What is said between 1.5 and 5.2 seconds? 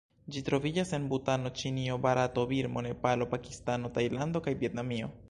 Ĉinio, Barato, Birmo, Nepalo, Pakistano, Tajlando kaj Vjetnamio.